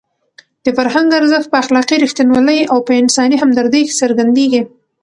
[0.63, 4.61] د فرهنګ ارزښت په اخلاقي رښتینولۍ او په انساني همدردۍ کې څرګندېږي.